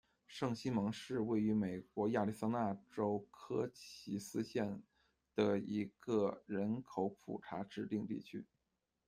[0.25, 4.81] 圣西蒙是位于美国亚利桑那州科奇斯县
[5.35, 8.43] 的一个人口普查指定地区。